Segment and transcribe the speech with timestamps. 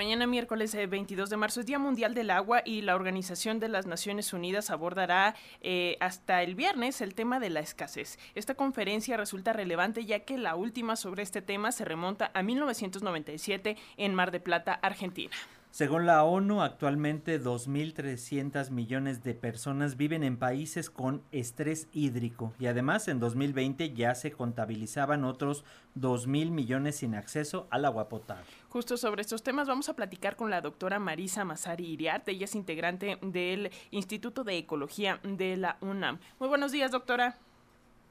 [0.00, 3.68] Mañana miércoles 22 eh, de marzo es Día Mundial del Agua y la Organización de
[3.68, 8.18] las Naciones Unidas abordará eh, hasta el viernes el tema de la escasez.
[8.34, 13.76] Esta conferencia resulta relevante ya que la última sobre este tema se remonta a 1997
[13.98, 15.36] en Mar de Plata, Argentina.
[15.70, 22.66] Según la ONU, actualmente 2.300 millones de personas viven en países con estrés hídrico y
[22.66, 25.64] además en 2020 ya se contabilizaban otros
[25.96, 28.46] 2.000 millones sin acceso al agua potable.
[28.68, 32.56] Justo sobre estos temas vamos a platicar con la doctora Marisa Masari Iriarte, ella es
[32.56, 36.18] integrante del Instituto de Ecología de la UNAM.
[36.40, 37.38] Muy buenos días, doctora.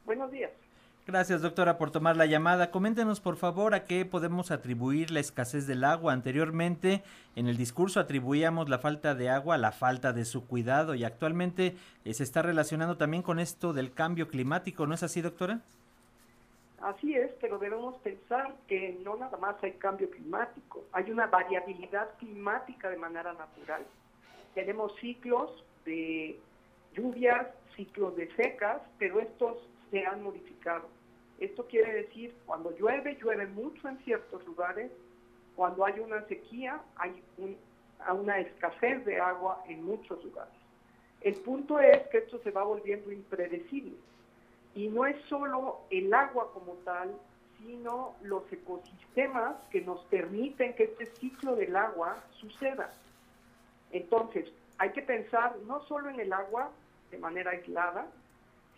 [0.05, 0.52] Buenos días.
[1.09, 2.69] Gracias, doctora, por tomar la llamada.
[2.69, 6.13] Coméntenos, por favor, a qué podemos atribuir la escasez del agua.
[6.13, 7.01] Anteriormente,
[7.35, 11.03] en el discurso atribuíamos la falta de agua a la falta de su cuidado y
[11.03, 14.85] actualmente eh, se está relacionando también con esto del cambio climático.
[14.85, 15.61] ¿No es así, doctora?
[16.79, 22.07] Así es, pero debemos pensar que no nada más hay cambio climático, hay una variabilidad
[22.19, 23.81] climática de manera natural.
[24.53, 26.39] Tenemos ciclos de
[26.94, 29.57] lluvias, ciclos de secas, pero estos
[29.89, 30.98] se han modificado.
[31.39, 34.91] Esto quiere decir, cuando llueve, llueve mucho en ciertos lugares,
[35.55, 37.21] cuando hay una sequía, hay
[38.13, 40.53] una escasez de agua en muchos lugares.
[41.21, 43.95] El punto es que esto se va volviendo impredecible.
[44.75, 47.13] Y no es solo el agua como tal,
[47.57, 52.93] sino los ecosistemas que nos permiten que este ciclo del agua suceda.
[53.91, 56.71] Entonces, hay que pensar no solo en el agua
[57.11, 58.07] de manera aislada,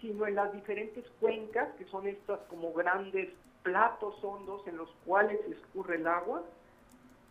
[0.02, 3.30] sino en las diferentes cuencas, que son estas como grandes
[3.64, 6.44] platos hondos en los cuales escurre el agua,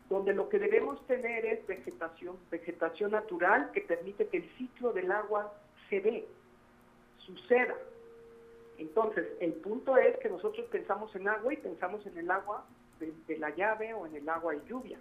[0.09, 5.11] donde lo que debemos tener es vegetación, vegetación natural que permite que el ciclo del
[5.11, 5.53] agua
[5.89, 6.29] se dé,
[7.19, 7.75] suceda.
[8.79, 12.65] Entonces, el punto es que nosotros pensamos en agua y pensamos en el agua
[12.99, 14.99] de, de la llave o en el agua de lluvia.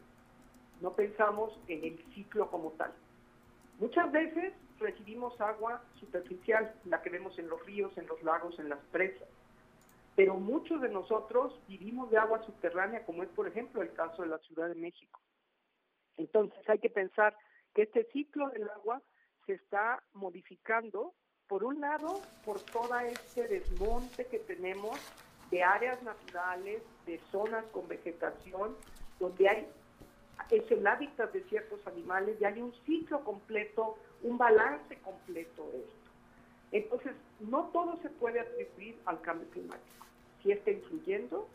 [0.82, 2.92] No pensamos en el ciclo como tal.
[3.80, 8.70] Muchas veces recibimos agua superficial, la que vemos en los ríos, en los lagos, en
[8.70, 9.28] las presas.
[10.16, 14.30] Pero muchos de nosotros vivimos de agua subterránea, como es por ejemplo el caso de
[14.30, 15.20] la Ciudad de México.
[16.18, 17.36] Entonces hay que pensar
[17.74, 19.02] que este ciclo del agua
[19.46, 21.14] se está modificando,
[21.48, 25.00] por un lado, por todo este desmonte que tenemos
[25.50, 28.76] de áreas naturales, de zonas con vegetación,
[29.20, 29.68] donde hay
[30.50, 35.80] es el hábitat de ciertos animales y hay un ciclo completo, un balance completo de
[35.80, 36.00] esto.
[36.72, 40.06] Entonces, no todo se puede atribuir al cambio climático.
[40.42, 41.48] Si está influyendo,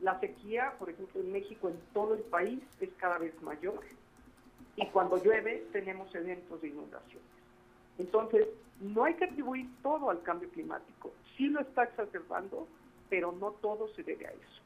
[0.00, 3.80] la sequía, por ejemplo, en México, en todo el país, es cada vez mayor.
[4.76, 7.28] Y cuando llueve, tenemos eventos de inundaciones.
[7.98, 8.46] Entonces,
[8.80, 11.12] no hay que atribuir todo al cambio climático.
[11.36, 12.68] Sí lo está exacerbando,
[13.10, 14.62] pero no todo se debe a eso.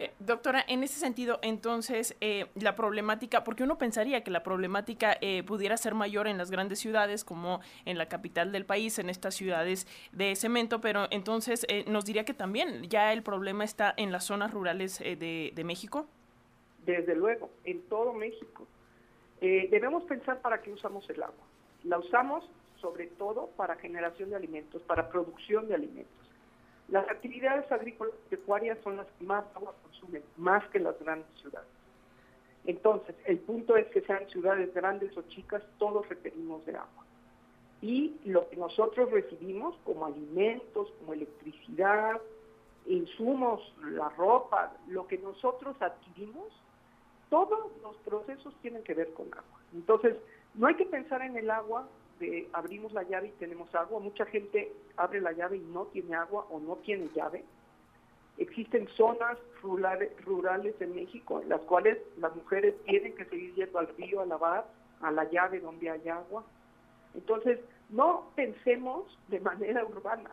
[0.00, 5.18] Eh, doctora, en ese sentido, entonces, eh, la problemática, porque uno pensaría que la problemática
[5.20, 9.10] eh, pudiera ser mayor en las grandes ciudades, como en la capital del país, en
[9.10, 14.10] estas ciudades de cemento, pero entonces nos diría que también ya el problema está en
[14.10, 16.06] las zonas rurales de, de, México.
[16.86, 18.66] Desde luego, en todo México.
[19.40, 21.44] debemos pensar para qué usamos el agua.
[21.84, 22.48] La usamos
[22.80, 26.29] sobre todo para generación de alimentos, para producción de alimentos.
[26.90, 31.28] Las actividades agrícolas y pecuarias son las que más agua consumen, más que las grandes
[31.40, 31.68] ciudades.
[32.64, 37.06] Entonces, el punto es que sean ciudades grandes o chicas, todos requerimos de agua.
[37.80, 42.20] Y lo que nosotros recibimos como alimentos, como electricidad,
[42.86, 46.48] insumos, la ropa, lo que nosotros adquirimos,
[47.30, 49.60] todos los procesos tienen que ver con agua.
[49.72, 50.16] Entonces,
[50.54, 51.88] no hay que pensar en el agua
[52.52, 54.00] abrimos la llave y tenemos agua.
[54.00, 57.44] Mucha gente abre la llave y no tiene agua o no tiene llave.
[58.38, 63.78] Existen zonas rurales, rurales en México en las cuales las mujeres tienen que seguir yendo
[63.78, 64.66] al río a lavar,
[65.00, 66.44] a la llave donde hay agua.
[67.14, 67.58] Entonces,
[67.90, 70.30] no pensemos de manera urbana.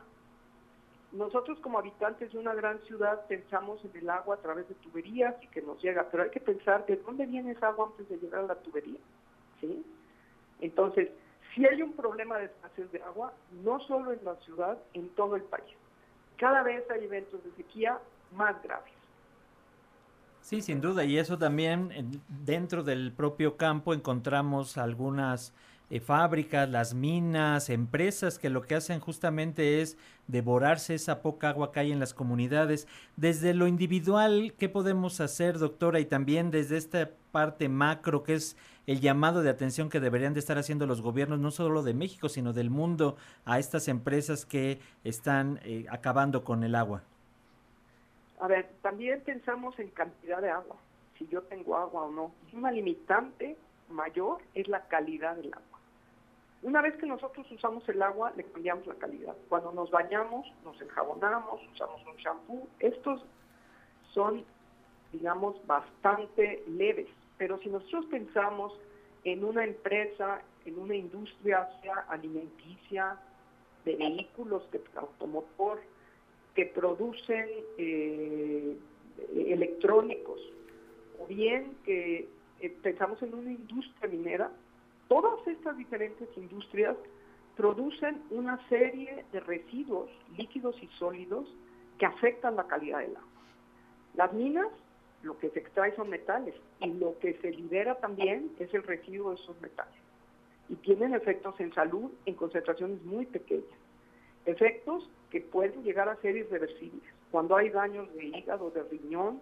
[1.12, 5.36] Nosotros como habitantes de una gran ciudad pensamos en el agua a través de tuberías
[5.42, 8.18] y que nos llega, pero hay que pensar de dónde viene esa agua antes de
[8.18, 9.00] llegar a la tubería.
[9.62, 9.86] ¿sí?
[10.60, 11.10] Entonces,
[11.58, 13.34] si hay un problema de escasez de agua,
[13.64, 15.74] no solo en la ciudad, en todo el país.
[16.38, 17.98] Cada vez hay eventos de sequía
[18.32, 18.94] más graves.
[20.42, 25.52] Sí, sin duda, y eso también dentro del propio campo encontramos algunas
[25.90, 31.72] eh, fábricas, las minas, empresas que lo que hacen justamente es devorarse esa poca agua
[31.72, 32.88] que hay en las comunidades.
[33.16, 36.00] Desde lo individual, ¿qué podemos hacer, doctora?
[36.00, 38.56] Y también desde esta parte macro, que es
[38.88, 42.30] el llamado de atención que deberían de estar haciendo los gobiernos, no solo de México,
[42.30, 47.04] sino del mundo, a estas empresas que están eh, acabando con el agua.
[48.40, 50.78] A ver, también pensamos en cantidad de agua.
[51.18, 52.32] si yo tengo agua o no.
[52.54, 53.58] Una limitante
[53.90, 55.80] mayor es la calidad del agua.
[56.62, 59.36] Una vez que nosotros usamos el agua, le cambiamos la calidad.
[59.50, 62.68] Cuando nos bañamos, nos enjabonamos, usamos un shampoo.
[62.80, 63.24] Estos
[64.14, 64.46] son,
[65.12, 67.08] digamos, bastante leves.
[67.38, 68.74] Pero si nosotros pensamos
[69.24, 71.70] en una empresa, en una industria,
[72.10, 73.20] alimenticia,
[73.86, 75.80] de vehículos, de automotor,
[76.56, 77.48] que producen
[77.78, 78.78] eh,
[79.34, 80.40] electrónicos,
[81.20, 82.28] o bien que
[82.60, 84.52] eh, pensamos en una industria minera,
[85.08, 86.98] todas estas diferentes industrias
[87.56, 91.48] producen una serie de residuos líquidos y sólidos
[91.98, 93.30] que afectan la calidad del agua.
[94.14, 94.68] Las minas,
[95.24, 99.32] lo que se extrae son metales y lo que se libera también es el residuo
[99.32, 99.94] de esos metales.
[100.70, 103.66] Y tienen efectos en salud en concentraciones muy pequeñas.
[104.46, 107.04] Efectos que pueden llegar a ser irreversibles.
[107.32, 109.42] Cuando hay daños de hígado, de riñón,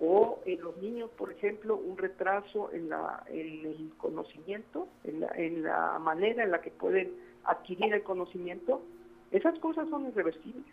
[0.00, 5.28] o en los niños, por ejemplo, un retraso en, la, en el conocimiento, en la,
[5.36, 7.12] en la manera en la que pueden
[7.44, 8.82] adquirir el conocimiento,
[9.30, 10.64] esas cosas son irreversibles.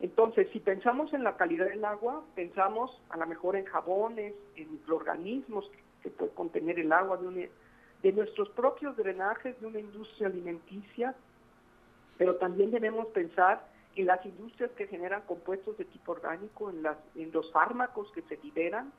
[0.00, 4.72] Entonces, si pensamos en la calidad del agua, pensamos a lo mejor en jabones, en
[4.72, 5.70] microorganismos
[6.02, 7.50] que puede contener el agua, de,
[8.02, 11.14] de nuestros propios drenajes de una industria alimenticia,
[12.16, 13.66] pero también debemos pensar
[13.96, 18.22] en las industrias que generan compuestos de tipo orgánico, en, las, en los fármacos que
[18.22, 18.92] se liberan,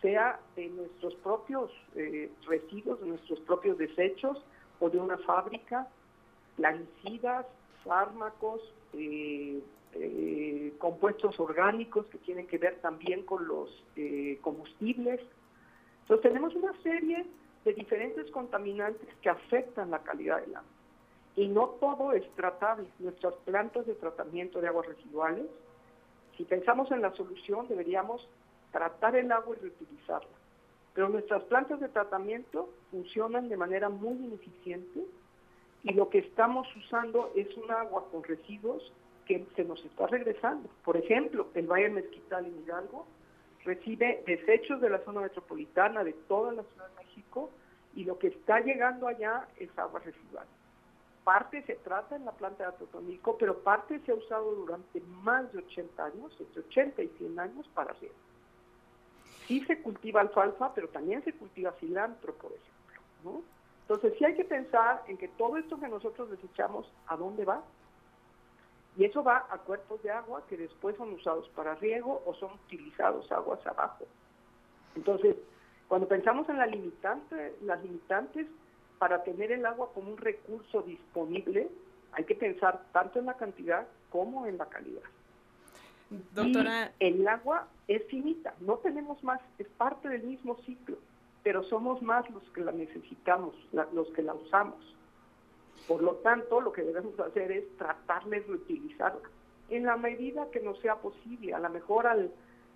[0.00, 4.44] sea de nuestros propios eh, residuos, de nuestros propios desechos
[4.78, 5.88] o de una fábrica,
[6.56, 7.46] plaguicidas,
[7.82, 8.60] fármacos,
[8.92, 9.62] eh,
[9.92, 13.70] eh, compuestos orgánicos que tienen que ver también con los
[14.42, 15.20] combustibles.
[16.02, 17.26] Entonces tenemos una serie
[17.64, 20.76] de diferentes contaminantes que afectan la calidad del agua
[21.36, 22.88] y no todo es tratable.
[22.98, 25.46] Nuestras plantas de tratamiento de aguas residuales,
[26.36, 28.26] si pensamos en la solución, deberíamos
[28.72, 30.30] tratar el agua y reutilizarla.
[30.94, 35.04] Pero nuestras plantas de tratamiento funcionan de manera muy ineficiente
[35.86, 38.92] y lo que estamos usando es un agua con residuos
[39.24, 40.68] que se nos está regresando.
[40.84, 43.06] Por ejemplo, el Valle Mezquital en Hidalgo
[43.64, 47.50] recibe desechos de la zona metropolitana, de toda la Ciudad de México,
[47.94, 50.46] y lo que está llegando allá es agua residual
[51.26, 55.52] parte se trata en la planta de Atotonilco, pero parte se ha usado durante más
[55.52, 58.14] de 80 años, entre 80 y 100 años para riego.
[59.48, 63.42] Sí se cultiva alfalfa, pero también se cultiva cilantro, por ejemplo.
[63.88, 67.62] Entonces sí hay que pensar en que todo esto que nosotros desechamos, ¿a dónde va?
[68.96, 72.52] Y eso va a cuerpos de agua que después son usados para riego o son
[72.64, 74.04] utilizados aguas abajo.
[74.96, 75.36] Entonces,
[75.86, 78.48] cuando pensamos en la limitante, las limitantes,
[78.98, 81.68] para tener el agua como un recurso disponible,
[82.12, 85.02] hay que pensar tanto en la cantidad como en la calidad.
[86.32, 86.92] Doctora.
[87.00, 90.98] el agua es finita, no tenemos más, es parte del mismo ciclo,
[91.46, 93.54] pero somos más los que la necesitamos,
[93.92, 94.96] los que la usamos.
[95.86, 99.30] Por lo tanto, lo que debemos hacer es tratar de reutilizarla
[99.68, 101.54] en la medida que nos sea posible.
[101.54, 102.32] A lo mejor al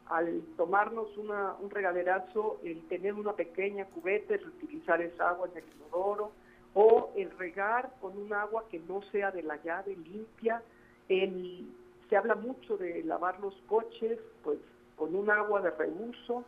[0.07, 5.65] al tomarnos una, un regaderazo, el tener una pequeña cubeta, el utilizar esa agua en
[5.65, 6.31] el inodoro,
[6.73, 10.63] o el regar con un agua que no sea de la llave limpia.
[11.09, 11.75] El,
[12.09, 14.61] se habla mucho de lavar los coches, pues
[14.95, 16.45] con un agua de reuso.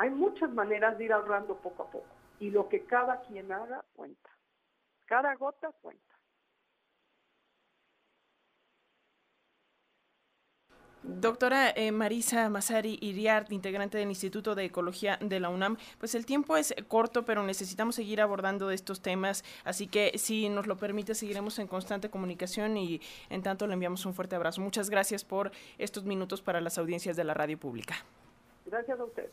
[0.00, 2.06] Hay muchas maneras de ir ahorrando poco a poco.
[2.38, 4.30] Y lo que cada quien haga cuenta.
[5.04, 6.02] Cada gota cuenta.
[11.02, 16.24] Doctora eh, Marisa Masari Iriart, integrante del Instituto de Ecología de la UNAM, pues el
[16.24, 21.14] tiempo es corto, pero necesitamos seguir abordando estos temas, así que si nos lo permite,
[21.14, 24.62] seguiremos en constante comunicación y en tanto le enviamos un fuerte abrazo.
[24.62, 27.96] Muchas gracias por estos minutos para las audiencias de la radio pública.
[28.64, 29.30] Gracias a usted.